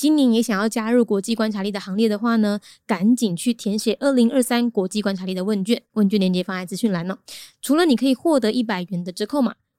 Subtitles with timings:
[0.00, 7.18] 今年也想要加入国际观察力的行列的话呢，赶紧去填写二零二三国际观察力的问卷，问卷链接放在资讯栏哦。
[7.60, 9.56] 除了你可以获得一百元的折扣码，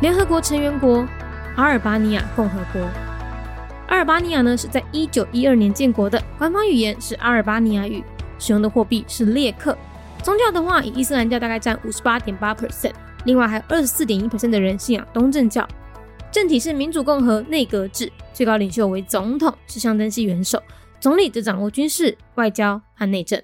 [0.00, 1.06] 联合国成员国
[1.56, 2.80] 阿尔巴尼亚共和国。
[3.88, 8.02] 阿尔巴尼亚呢是在一九一二年建国的，官方语言是阿尔巴尼亚语，
[8.38, 9.76] 使用的货币是列克。
[10.22, 12.92] 宗教的话，以伊斯兰教大概占五十八点八 percent，
[13.26, 15.68] 另外还有二十四点一 percent 的人信仰东正教。
[16.32, 20.62] 政体是民主共和内阁制，最高领袖为总统，是象征系元首，
[20.98, 23.42] 总理则掌握军事、外交和内政。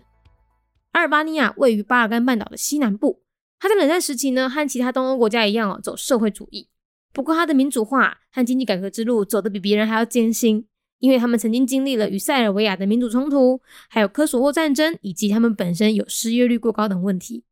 [0.92, 3.20] 阿尔巴尼亚位于巴尔干半岛的西南部。
[3.58, 6.68] 他在冷战时期呢，和其他东欧国家一样哦，走社会主义。
[7.12, 10.66] 不过，他的民主化和经济改革之路走得比别人还要艰辛，
[10.98, 17.44] 因为他们曾经经历了与塞尔维亚的民主冲突，还有科索沃战争，以及他们本身有失业率过高等问题。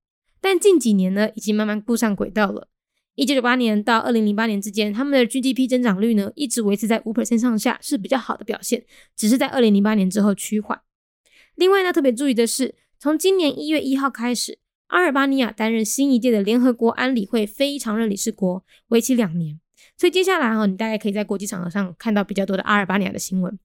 [0.43, 2.69] 但近几年呢，已经慢慢步上轨道了。
[3.15, 8.85] 一九九八年到二零零八年之间，他们的 GDP 增长率呢，一直维持在五 percent 上下，是比较好的表现。
[9.17, 10.79] 只是在二零零八年之后趋缓。
[11.55, 14.59] 另外呢，特别注意的是，从今年一月一号开始。
[14.95, 19.59] 阿尔巴尼亚担任新一届的联合国安理会非常任理事国，为期两年。
[19.99, 23.59] 所以接下来哈，你大概可以在国际场合上看到比较多的阿尔巴尼亚的新闻。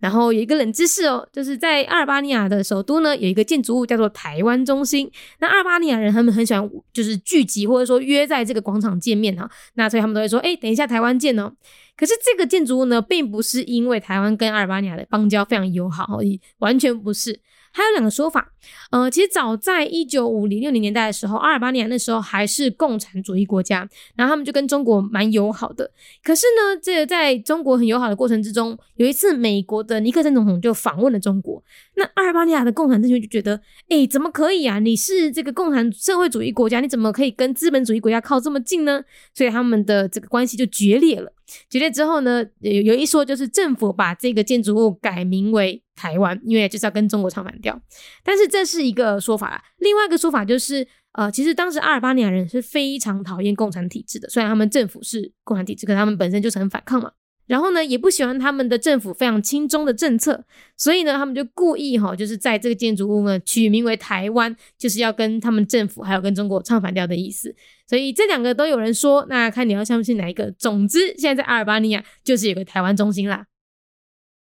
[0.00, 5.10] 然后有一个冷知识哦，就是在阿尔巴尼亚的首都呢，有一个建筑物叫做台湾中心。
[5.40, 11.52] 那阿尔巴尼亚人他们很喜欢就是聚集或者说约在这个广场见面哈，那所以他们都会说，哎，等一下台湾见哦。
[11.98, 17.38] 可是这个建筑物呢，并不是因为台湾跟阿尔巴尼亚的邦交非常友好而已，完全不是。
[17.76, 18.54] 还有两个说法，
[18.90, 25.90] 呃，其实早在一九五零六零年代的时候，阿尔巴尼亚那时候还是共产主义国家，然后他们就跟中国蛮友好的。
[26.24, 31.62] 可是呢，这个在中国很友好的过程之中，有一次美国的尼克森总统就访问了中国，
[31.96, 33.60] 那阿尔巴尼亚的共产政权就觉得，
[33.90, 34.78] 哎，怎么可以啊？
[34.78, 39.02] 你是这个共产社会主义国家，你怎么可以跟资本主义国家靠这么近呢？
[39.34, 41.30] 所以他们的这个关系就决裂了。
[41.68, 47.80] 决裂之后呢，有有一说就是政府把这个建筑物改名为台湾，因为就是要跟中国唱反调。
[48.22, 57.10] 但是这是一个说法，另外一个说法就是，呃，其实当时阿尔巴尼亚人是非常讨厌共产体制的，虽然他们政府是共产体制，可他们本身就是很反抗嘛。
[57.46, 60.44] 然后呢，也不喜欢他们的政府非常亲中的政策，
[60.76, 67.54] 所以呢，他们就故意哈，就是在这个建筑物呢取名为台湾，就是要跟他们政府还有跟中国唱反调的意思。
[67.88, 70.50] 所以这两个都有人说，那看你要相信哪一个。
[70.58, 73.46] 总之，现在在阿尔巴尼亚就是有个台湾中心啦。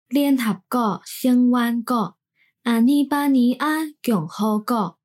[0.10, 2.18] 联合国成员国
[2.64, 3.66] 阿尔巴尼亚
[4.04, 4.98] 共和国，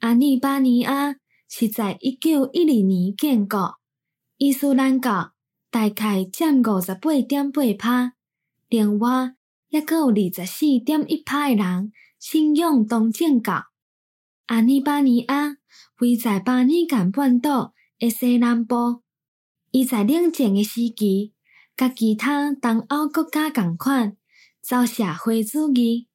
[0.00, 1.16] 阿尔巴尼亚
[1.48, 3.76] 是在一九一二年建国，
[4.38, 5.32] 伊斯兰教。
[5.68, 8.14] 大概占五十八点八趴，
[8.70, 9.34] 另外
[9.70, 13.66] 还阁有二十四点一趴诶人信仰东正教。
[14.46, 15.58] 阿尼巴尼亚
[15.98, 19.02] 位在巴尼干半岛的西南部，
[19.70, 21.32] 伊在冷战诶时期，
[21.76, 24.16] 甲其他东欧国家共款，
[24.68, 26.08] 遭社会主义，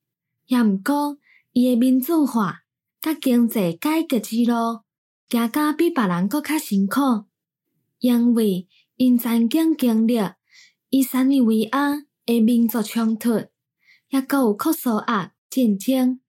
[0.48, 1.18] 也毋过
[1.54, 2.64] 伊诶民主化
[3.00, 4.82] 甲经济改革之路，
[5.30, 7.00] 行甲比别人搁较辛苦，
[8.00, 8.68] 因为。
[8.98, 10.20] 因曾经经历
[10.92, 13.48] 伊塞尔维亚的民族冲突，
[14.10, 16.20] 也阁有科索亚战争，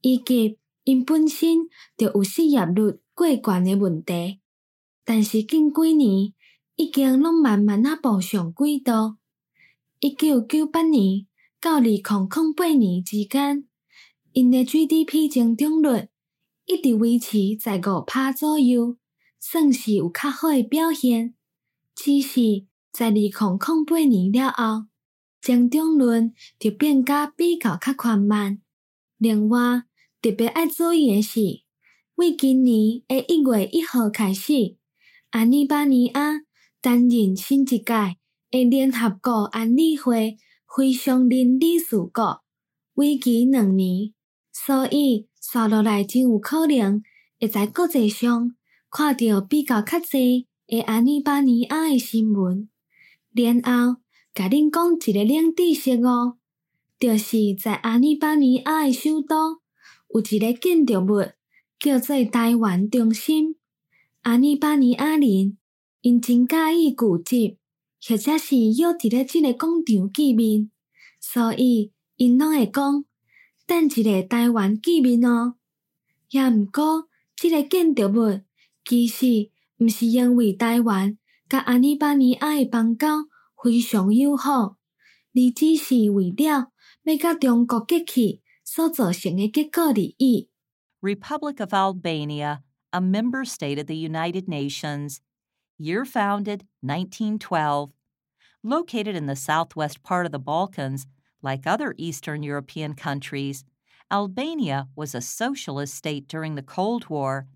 [0.00, 4.40] 以及因本身就有失业率过悬诶问题。
[5.04, 6.32] 但是近几年
[6.74, 9.18] 已经拢慢慢啊步上轨道。
[10.00, 11.27] 一九九八年
[11.60, 13.66] 到二零零八年之间，
[14.32, 16.08] 因的 GDP 增长率
[16.66, 18.96] 一直维持在五趴左右，
[19.40, 21.34] 算是有较好的表现。
[21.96, 24.86] 只是在二零零八年了后，
[25.40, 28.62] 增长率就变甲比较较缓慢。
[29.16, 29.82] 另外，
[30.22, 31.40] 特别爱注意的是，
[32.14, 34.76] 为今年的一月一号开始，
[35.30, 36.42] 阿尼巴尼亚
[36.80, 37.82] 担任新一届
[38.48, 40.38] 的联合国安理会
[40.68, 42.42] 非常任理事国，
[42.94, 44.12] 为期两年，
[44.52, 47.02] 所以刷落来真有可能
[47.40, 48.54] 会在国际上
[48.90, 52.68] 看到比较较济的阿尼巴尼亚的新闻。
[53.32, 54.00] 然后，
[54.34, 56.36] 甲恁讲一个冷知识哦，
[57.00, 59.60] 就是在阿尼巴尼亚的首都
[60.12, 61.32] 有一个建筑物
[61.80, 63.56] 叫做台湾中心。
[64.22, 65.56] 阿尼巴尼亚人
[66.02, 67.58] 因真介意古迹。
[68.06, 70.70] 或者是约伫咧即个广场见面，
[71.20, 73.04] 所以因拢会讲
[73.66, 75.54] 等一个台湾见面哦。
[76.30, 78.40] 也毋过，即个建筑物
[78.84, 81.18] 其实毋是因为台湾
[81.48, 83.24] 甲阿尼巴尼亚诶邦交
[83.62, 84.76] 非常友好，
[85.34, 86.72] 而只是为了
[87.04, 90.48] 要甲中国结起所造成诶结果而已。
[91.00, 92.60] Republic of Albania,
[92.90, 95.18] a member state of the United Nations.
[95.78, 97.92] Year founded 1912.
[98.62, 101.06] Located in the southwest part of the Balkans,
[101.40, 103.64] like other Eastern European countries,
[104.10, 107.46] Albania was a socialist state during the Cold War.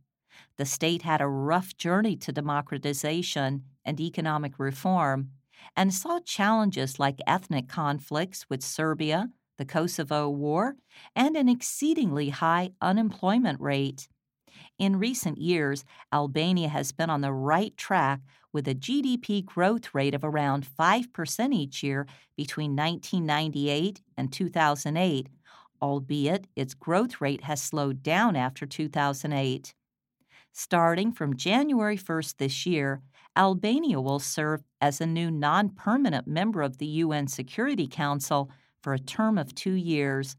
[0.57, 5.33] The state had a rough journey to democratization and economic reform
[5.77, 10.77] and saw challenges like ethnic conflicts with Serbia, the Kosovo War,
[11.17, 14.09] and an exceedingly high unemployment rate.
[14.79, 18.21] In recent years, Albania has been on the right track
[18.53, 22.07] with a GDP growth rate of around 5% each year
[22.37, 25.29] between 1998 and 2008,
[25.81, 29.75] albeit its growth rate has slowed down after 2008.
[30.53, 33.01] Starting from January 1st this year,
[33.37, 38.51] Albania will serve as a new non permanent member of the UN Security Council
[38.83, 40.37] for a term of two years.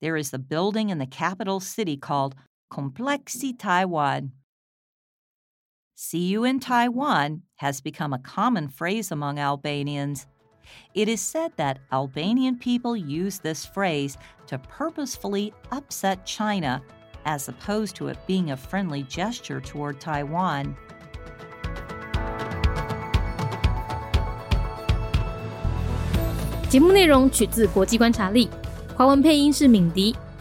[0.00, 2.34] There is a building in the capital city called
[2.70, 4.32] Complexi Taiwan.
[5.94, 10.26] See you in Taiwan has become a common phrase among Albanians.
[10.94, 14.18] It is said that Albanian people use this phrase
[14.48, 16.82] to purposefully upset China,
[17.24, 20.76] as opposed to it being a friendly gesture toward Taiwan.